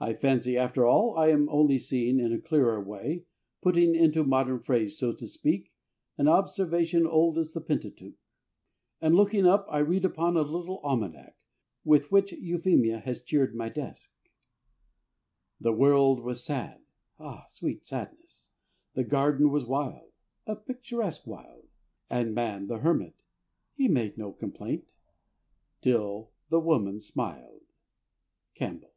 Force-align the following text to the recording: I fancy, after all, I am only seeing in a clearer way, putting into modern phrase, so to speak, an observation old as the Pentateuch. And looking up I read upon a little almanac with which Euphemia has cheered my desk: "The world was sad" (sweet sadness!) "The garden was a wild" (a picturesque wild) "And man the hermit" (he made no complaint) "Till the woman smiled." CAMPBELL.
I 0.00 0.14
fancy, 0.14 0.56
after 0.56 0.86
all, 0.86 1.16
I 1.18 1.30
am 1.30 1.48
only 1.48 1.76
seeing 1.80 2.20
in 2.20 2.32
a 2.32 2.40
clearer 2.40 2.80
way, 2.80 3.24
putting 3.62 3.96
into 3.96 4.22
modern 4.22 4.60
phrase, 4.60 4.96
so 4.96 5.12
to 5.14 5.26
speak, 5.26 5.72
an 6.16 6.28
observation 6.28 7.04
old 7.04 7.36
as 7.36 7.52
the 7.52 7.60
Pentateuch. 7.60 8.14
And 9.00 9.16
looking 9.16 9.44
up 9.44 9.66
I 9.68 9.78
read 9.80 10.04
upon 10.04 10.36
a 10.36 10.42
little 10.42 10.78
almanac 10.84 11.36
with 11.82 12.12
which 12.12 12.32
Euphemia 12.32 13.00
has 13.00 13.24
cheered 13.24 13.56
my 13.56 13.68
desk: 13.70 14.12
"The 15.60 15.72
world 15.72 16.20
was 16.20 16.44
sad" 16.44 16.80
(sweet 17.48 17.84
sadness!) 17.84 18.50
"The 18.94 19.02
garden 19.02 19.50
was 19.50 19.64
a 19.64 19.68
wild" 19.68 20.12
(a 20.46 20.54
picturesque 20.54 21.26
wild) 21.26 21.66
"And 22.08 22.32
man 22.36 22.68
the 22.68 22.78
hermit" 22.78 23.16
(he 23.74 23.88
made 23.88 24.16
no 24.16 24.30
complaint) 24.30 24.86
"Till 25.80 26.30
the 26.50 26.60
woman 26.60 27.00
smiled." 27.00 27.62
CAMPBELL. 28.54 28.92